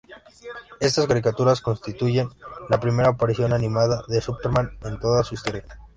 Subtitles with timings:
[0.79, 2.27] Estas caricaturas constituyen
[2.69, 5.63] la primera aparición animada de "Superman" en toda su historia.